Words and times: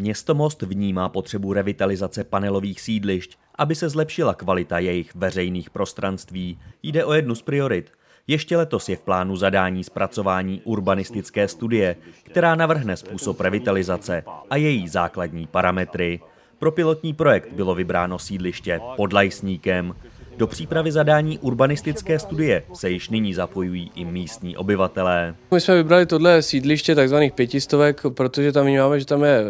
Město 0.00 0.34
Most 0.34 0.62
vnímá 0.62 1.08
potřebu 1.08 1.52
revitalizace 1.52 2.24
panelových 2.24 2.80
sídlišť, 2.80 3.38
aby 3.54 3.74
se 3.74 3.88
zlepšila 3.88 4.34
kvalita 4.34 4.78
jejich 4.78 5.14
veřejných 5.14 5.70
prostranství. 5.70 6.58
Jde 6.82 7.04
o 7.04 7.12
jednu 7.12 7.34
z 7.34 7.42
priorit. 7.42 7.92
Ještě 8.26 8.56
letos 8.56 8.88
je 8.88 8.96
v 8.96 9.00
plánu 9.00 9.36
zadání 9.36 9.84
zpracování 9.84 10.60
urbanistické 10.64 11.48
studie, 11.48 11.96
která 12.22 12.54
navrhne 12.54 12.96
způsob 12.96 13.40
revitalizace 13.40 14.24
a 14.50 14.56
její 14.56 14.88
základní 14.88 15.46
parametry. 15.46 16.20
Pro 16.58 16.72
pilotní 16.72 17.14
projekt 17.14 17.52
bylo 17.52 17.74
vybráno 17.74 18.18
sídliště 18.18 18.80
pod 18.96 19.12
Lajsníkem. 19.12 19.94
Do 20.40 20.46
přípravy 20.46 20.92
zadání 20.92 21.38
urbanistické 21.38 22.18
studie 22.18 22.62
se 22.74 22.90
již 22.90 23.08
nyní 23.08 23.34
zapojují 23.34 23.90
i 23.94 24.04
místní 24.04 24.56
obyvatelé. 24.56 25.34
My 25.50 25.60
jsme 25.60 25.74
vybrali 25.74 26.06
tohle 26.06 26.42
sídliště 26.42 26.94
tzv. 26.94 27.16
pětistovek, 27.34 28.02
protože 28.14 28.52
tam 28.52 28.66
vnímáme, 28.66 29.00
že 29.00 29.06
tam 29.06 29.24
je 29.24 29.40
e, 29.40 29.44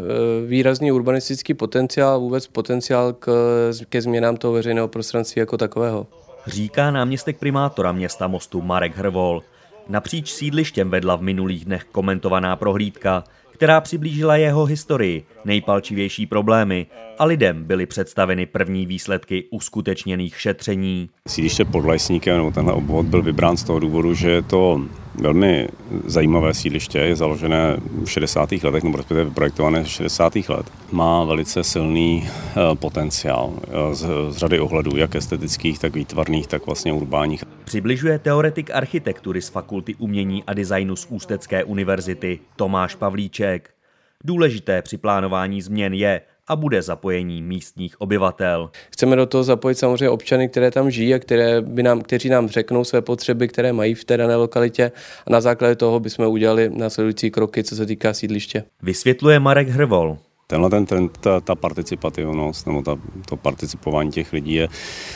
výrazný 0.46 0.92
urbanistický 0.92 1.55
potenciál, 1.55 2.20
vůbec 2.20 2.46
potenciál 2.46 3.12
k, 3.12 3.27
ke 3.88 4.02
změnám 4.02 4.37
toho 4.37 4.52
veřejného 4.52 4.88
prostranství 4.88 5.41
jako 5.41 5.59
takového. 5.59 6.06
Říká 6.46 6.91
náměstek 6.91 7.38
primátora 7.38 7.93
města 7.93 8.29
Mostu 8.29 8.62
Marek 8.62 8.96
Hrvol. 8.96 9.43
Napříč 9.88 10.32
sídlištěm 10.32 10.91
vedla 10.91 11.16
v 11.16 11.23
minulých 11.23 11.65
dnech 11.65 11.84
komentovaná 11.84 12.57
prohlídka, 12.57 13.24
která 13.60 13.80
přiblížila 13.80 14.37
jeho 14.37 14.64
historii, 14.64 15.24
nejpalčivější 15.45 16.27
problémy 16.27 16.87
a 17.18 17.24
lidem 17.24 17.64
byly 17.64 17.87
představeny 17.87 18.46
první 18.46 18.87
výsledky 18.87 19.45
uskutečněných 19.51 20.41
šetření. 20.41 21.10
Sídliště 21.28 21.65
pod 21.65 21.84
Lesníkem, 21.84 22.37
nebo 22.37 22.51
tenhle 22.51 22.73
obvod 22.73 23.06
byl 23.06 23.23
vybrán 23.23 23.56
z 23.56 23.65
toho 23.65 23.78
důvodu, 23.78 24.15
že 24.15 24.30
je 24.30 24.42
to 24.42 24.80
velmi 25.14 25.69
zajímavé 26.06 26.55
sídliště, 26.55 26.98
je 26.98 27.16
založené 27.16 27.77
v 28.05 28.06
60. 28.06 28.52
letech, 28.52 28.82
nebo 28.82 28.96
respektive 28.96 29.24
vyprojektované 29.24 29.82
v 29.82 29.88
60. 29.88 30.37
let. 30.48 30.70
Má 30.92 31.24
velice 31.24 31.64
silný 31.64 32.28
eh, 32.28 32.55
potenciál 32.74 33.54
eh, 33.62 33.95
z, 33.95 34.06
z 34.30 34.37
řady 34.37 34.60
ohledů, 34.60 34.96
jak 34.96 35.15
estetických, 35.15 35.79
tak 35.79 35.95
výtvarných, 35.95 36.46
tak 36.46 36.66
vlastně 36.66 36.93
urbánních. 36.93 37.45
Přibližuje 37.65 38.18
teoretik 38.18 38.70
architektury 38.70 39.43
z 39.43 39.48
Fakulty 39.48 39.95
umění 39.95 40.45
a 40.45 40.54
designu 40.54 40.96
z 40.96 41.07
Ústecké 41.10 41.65
univerzity 41.65 42.38
Tomáš 42.57 42.95
Pavlíček. 42.95 43.70
Důležité 44.24 44.82
při 44.82 44.98
plánování 44.98 45.63
změn 45.63 45.95
je, 45.95 46.20
a 46.51 46.56
bude 46.56 46.82
zapojení 46.82 47.43
místních 47.43 48.01
obyvatel. 48.01 48.70
Chceme 48.90 49.16
do 49.16 49.26
toho 49.26 49.45
zapojit 49.45 49.74
samozřejmě 49.74 50.10
občany, 50.10 50.48
které 50.48 50.70
tam 50.70 50.90
žijí 50.90 51.15
a 51.15 51.18
které 51.18 51.60
by 51.60 51.82
nám, 51.82 52.01
kteří 52.02 52.29
nám 52.29 52.48
řeknou 52.48 52.84
své 52.84 53.02
potřeby, 53.02 53.48
které 53.48 53.73
mají 53.73 53.95
v 53.95 54.04
té 54.04 54.16
dané 54.16 54.37
lokalitě 54.37 54.92
a 55.26 55.30
na 55.30 55.40
základě 55.40 55.74
toho 55.76 56.01
bychom 56.01 56.26
udělali 56.26 56.70
následující 56.74 57.30
kroky, 57.30 57.65
co 57.65 57.76
se 57.76 57.87
týká 57.87 58.15
sídliště. 58.15 58.65
Vysvětluje 58.82 59.40
Marek 59.40 59.68
Hrvol. 59.68 60.18
Tenhle 60.51 60.70
ten 60.70 60.87
trend, 60.87 61.18
ta, 61.18 61.40
ta 61.40 61.54
participativnost 61.54 62.66
nebo 62.66 62.82
ta, 62.82 62.96
to 63.29 63.37
participování 63.37 64.10
těch 64.10 64.32
lidí 64.32 64.54
je 64.54 64.69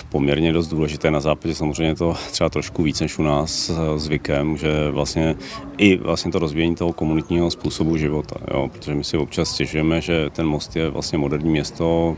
poměrně 0.08 0.52
dost 0.52 0.68
důležité. 0.68 1.10
Na 1.10 1.20
západě 1.20 1.54
samozřejmě 1.54 1.94
to 1.94 2.14
třeba 2.30 2.50
trošku 2.50 2.82
víc 2.82 3.00
než 3.00 3.18
u 3.18 3.22
nás 3.22 3.70
eh, 3.70 3.98
zvykem, 3.98 4.56
že 4.56 4.90
vlastně 4.90 5.36
i 5.78 5.96
vlastně 5.96 6.32
to 6.32 6.38
rozvíjení 6.38 6.74
toho 6.74 6.92
komunitního 6.92 7.50
způsobu 7.50 7.96
života, 7.96 8.36
jo? 8.50 8.70
protože 8.72 8.94
my 8.94 9.04
si 9.04 9.16
občas 9.16 9.50
stěžujeme, 9.50 10.00
že 10.00 10.30
ten 10.30 10.46
most 10.46 10.76
je 10.76 10.90
vlastně 10.90 11.18
moderní 11.18 11.50
město, 11.50 12.16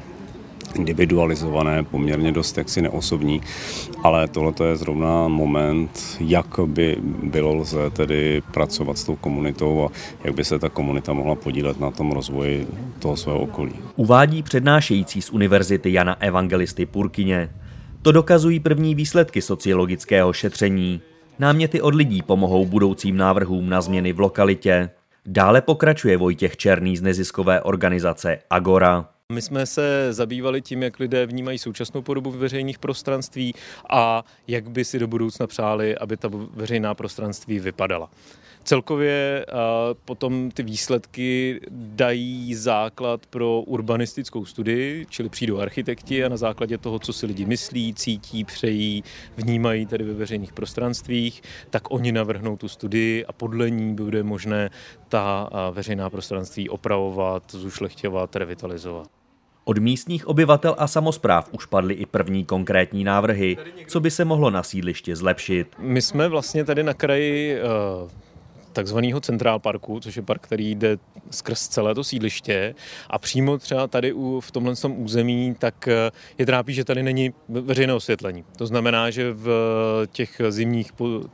individualizované, 0.77 1.85
poměrně 1.85 2.33
dost 2.33 2.59
jaksi 2.59 2.83
neosobní, 2.83 3.41
ale 4.03 4.29
tohle 4.29 4.53
je 4.65 4.77
zrovna 4.77 5.29
moment, 5.29 6.17
jak 6.21 6.47
by 6.67 6.97
bylo 7.23 7.55
lze 7.55 7.91
tedy 7.91 8.43
pracovat 8.53 8.99
s 8.99 9.05
tou 9.05 9.17
komunitou 9.17 9.85
a 9.85 9.93
jak 10.25 10.35
by 10.35 10.45
se 10.45 10.59
ta 10.59 10.69
komunita 10.69 11.13
mohla 11.13 11.35
podílet 11.35 11.81
na 11.81 11.91
tom 11.91 12.13
rozvoji 12.13 12.67
toho 12.99 13.17
svého 13.17 13.41
okolí. 13.41 13.73
Uvádí 13.97 14.43
přednášející 14.43 15.23
z 15.23 15.31
Univerzity 15.31 15.93
Jana 15.93 16.23
Evangelisty 16.23 16.87
Purkyně. 16.87 17.49
To 18.03 18.13
dokazují 18.13 18.61
první 18.61 18.95
výsledky 18.95 19.43
sociologického 19.43 20.33
šetření. 20.33 21.01
Náměty 21.39 21.81
od 21.81 21.95
lidí 21.95 22.23
pomohou 22.23 22.67
budoucím 22.67 23.17
návrhům 23.17 23.69
na 23.69 23.81
změny 23.81 24.13
v 24.13 24.20
lokalitě. 24.20 24.91
Dále 25.27 25.61
pokračuje 25.61 26.17
Vojtěch 26.17 26.57
Černý 26.57 26.97
z 26.97 27.03
neziskové 27.03 27.61
organizace 27.61 28.39
Agora. 28.51 29.16
My 29.33 29.42
jsme 29.42 29.67
se 29.67 30.13
zabývali 30.13 30.63
tím, 30.63 30.83
jak 30.83 30.98
lidé 30.98 31.27
vnímají 31.27 31.59
současnou 31.59 32.03
podobu 32.03 32.31
veřejných 32.31 32.79
prostranství 32.79 33.55
a 33.91 34.25
jak 34.48 34.70
by 34.70 34.85
si 34.85 34.98
do 34.98 35.07
budoucna 35.07 35.47
přáli, 35.47 35.98
aby 35.98 36.17
ta 36.17 36.29
veřejná 36.33 36.95
prostranství 36.95 37.59
vypadala. 37.59 38.11
Celkově 38.67 39.47
potom 40.05 40.51
ty 40.51 40.63
výsledky 40.63 41.61
dají 41.71 42.55
základ 42.55 43.27
pro 43.27 43.61
urbanistickou 43.61 44.45
studii, 44.45 45.07
čili 45.09 45.29
přijdou 45.29 45.59
architekti 45.59 46.25
a 46.25 46.29
na 46.29 46.37
základě 46.37 46.79
toho, 46.79 46.99
co 46.99 47.13
si 47.13 47.27
lidi 47.27 47.45
myslí, 47.45 47.95
cítí, 47.95 48.45
přejí, 48.45 49.05
vnímají 49.37 49.87
tady 49.87 50.05
ve 50.05 50.15
veřejných 50.15 50.53
prostranstvích, 50.53 51.43
tak 51.71 51.91
oni 51.91 52.13
navrhnou 52.13 52.57
tu 52.57 52.69
studii 52.69 53.25
a 53.25 53.33
podle 53.33 53.71
ní 53.71 53.95
bude 53.95 54.23
možné 54.23 54.71
ta 55.09 55.51
veřejná 55.73 56.11
prostranství 56.11 56.69
opravovat, 56.69 57.43
zušlechťovat, 57.51 58.37
revitalizovat. 58.37 59.07
Od 59.65 59.79
místních 59.79 60.29
obyvatel 60.29 60.75
a 60.79 60.87
samozpráv 60.87 61.48
už 61.53 61.67
padly 61.67 61.95
i 61.95 62.07
první 62.07 62.45
konkrétní 62.45 63.05
návrhy, 63.05 63.57
co 63.87 64.01
by 64.01 64.11
se 64.11 64.25
mohlo 64.25 64.51
na 64.51 64.63
sídliště 64.63 65.17
zlepšit. 65.17 65.69
My 65.79 66.03
jsme 66.03 66.29
vlastně 66.29 66.65
tady 66.65 66.83
na 66.83 66.95
kraji 66.95 67.59
uh, 68.03 68.11
takzvaného 68.77 69.20
Centrál 69.20 69.59
Parku, 69.59 70.01
což 70.01 70.17
je 70.17 70.23
park, 70.23 70.42
který 70.42 70.75
jde 70.75 70.98
skrz 71.31 71.69
celé 71.69 71.95
to 71.95 72.05
sídliště 72.05 72.75
a 73.11 73.19
přímo 73.19 73.59
třeba 73.59 73.87
tady 73.87 74.13
u, 74.13 74.41
v 74.41 74.51
tomhle 74.51 74.77
tom 74.77 74.95
území, 74.97 75.55
tak 75.59 75.89
eh, 75.89 76.11
je 76.39 76.47
trápí, 76.47 76.75
že 76.75 76.85
tady 76.85 77.03
není 77.03 77.33
veřejné 77.48 77.95
osvětlení. 77.95 78.45
To 78.57 78.67
znamená, 78.67 79.11
že 79.11 79.33
v 79.33 79.48
těch 80.13 80.41
zimních 80.48 80.92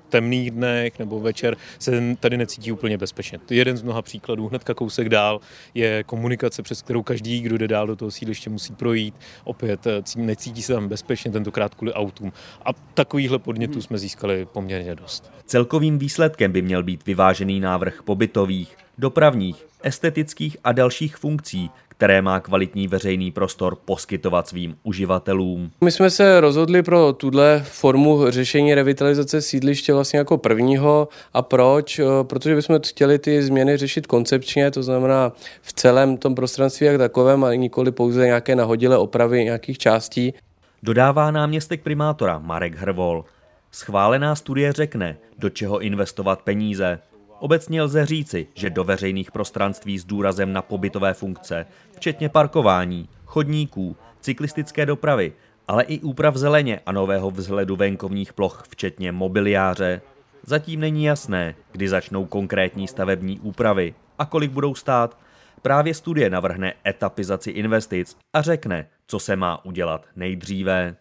temných 0.08 0.50
dnech 0.50 0.98
nebo 0.98 1.20
večer 1.20 1.56
se 1.78 2.16
tady 2.20 2.36
necítí 2.36 2.72
úplně 2.72 2.98
bezpečně. 2.98 3.38
Jeden 3.50 3.76
z 3.76 3.82
mnoha 3.82 4.02
příkladů, 4.02 4.48
hnedka 4.48 4.74
kousek 4.74 5.08
dál, 5.08 5.40
je 5.74 6.04
komunikace, 6.04 6.62
přes 6.62 6.82
kterou 6.82 7.02
každý, 7.02 7.40
kdo 7.40 7.58
jde 7.58 7.68
dál 7.68 7.86
do 7.86 7.96
toho 7.96 8.10
sídliště, 8.10 8.50
musí 8.50 8.74
projít. 8.74 9.14
Opět 9.44 9.86
eh, 9.86 10.02
necítí 10.16 10.62
se 10.62 10.72
tam 10.72 10.88
bezpečně, 10.88 11.30
tentokrát 11.30 11.74
kvůli 11.74 11.92
autům. 11.92 12.32
A 12.64 12.72
takovýchhle 12.94 13.38
podnětů 13.38 13.82
jsme 13.82 13.98
získali 13.98 14.46
poměrně 14.46 14.94
dost. 14.94 15.32
Celkovým 15.46 15.98
výsledkem 15.98 16.52
by 16.52 16.62
měl 16.62 16.82
být 16.82 17.06
vyvážený 17.06 17.31
vyvážený 17.32 17.60
návrh 17.60 18.02
pobytových, 18.02 18.76
dopravních, 18.98 19.66
estetických 19.82 20.56
a 20.64 20.72
dalších 20.72 21.16
funkcí, 21.16 21.70
které 21.88 22.22
má 22.22 22.40
kvalitní 22.40 22.88
veřejný 22.88 23.30
prostor 23.30 23.76
poskytovat 23.84 24.48
svým 24.48 24.76
uživatelům. 24.82 25.70
My 25.80 25.90
jsme 25.90 26.10
se 26.10 26.40
rozhodli 26.40 26.82
pro 26.82 27.12
tuhle 27.12 27.62
formu 27.64 28.30
řešení 28.30 28.74
revitalizace 28.74 29.42
sídliště 29.42 29.94
vlastně 29.94 30.18
jako 30.18 30.38
prvního. 30.38 31.08
A 31.34 31.42
proč? 31.42 31.98
Eh, 31.98 32.04
protože 32.22 32.54
bychom 32.54 32.80
chtěli 32.86 33.18
ty 33.18 33.42
změny 33.42 33.76
řešit 33.76 34.06
koncepčně, 34.06 34.70
to 34.70 34.82
znamená 34.82 35.32
v 35.62 35.72
celém 35.72 36.16
tom 36.16 36.34
prostranství 36.34 36.86
jak 36.86 36.98
takovém 36.98 37.44
a 37.44 37.54
nikoli 37.54 37.92
pouze 37.92 38.26
nějaké 38.26 38.56
nahodilé 38.56 38.98
opravy 38.98 39.44
nějakých 39.44 39.78
částí. 39.78 40.34
Dodává 40.82 41.30
náměstek 41.30 41.82
primátora 41.82 42.38
Marek 42.38 42.74
Hrvol. 42.74 43.24
Schválená 43.70 44.34
studie 44.34 44.72
řekne, 44.72 45.16
do 45.38 45.50
čeho 45.50 45.80
investovat 45.80 46.42
peníze. 46.42 46.98
Obecně 47.42 47.82
lze 47.82 48.06
říci, 48.06 48.46
že 48.54 48.70
do 48.70 48.84
veřejných 48.84 49.30
prostranství 49.30 49.98
s 49.98 50.04
důrazem 50.04 50.52
na 50.52 50.62
pobytové 50.62 51.14
funkce, 51.14 51.66
včetně 51.96 52.28
parkování, 52.28 53.08
chodníků, 53.24 53.96
cyklistické 54.20 54.86
dopravy, 54.86 55.32
ale 55.68 55.82
i 55.82 56.00
úprav 56.00 56.36
zeleně 56.36 56.80
a 56.86 56.92
nového 56.92 57.30
vzhledu 57.30 57.76
venkovních 57.76 58.32
ploch, 58.32 58.62
včetně 58.68 59.12
mobiliáře, 59.12 60.00
zatím 60.42 60.80
není 60.80 61.04
jasné, 61.04 61.54
kdy 61.72 61.88
začnou 61.88 62.26
konkrétní 62.26 62.88
stavební 62.88 63.40
úpravy 63.40 63.94
a 64.18 64.24
kolik 64.24 64.50
budou 64.50 64.74
stát. 64.74 65.18
Právě 65.62 65.94
studie 65.94 66.30
navrhne 66.30 66.74
etapizaci 66.86 67.50
investic 67.50 68.16
a 68.32 68.42
řekne, 68.42 68.86
co 69.06 69.18
se 69.18 69.36
má 69.36 69.64
udělat 69.64 70.06
nejdříve. 70.16 70.96